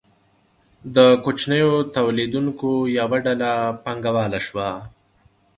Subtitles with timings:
[0.95, 2.69] د کوچنیو تولیدونکو
[2.99, 3.51] یوه ډله
[3.83, 4.69] پانګواله شوه.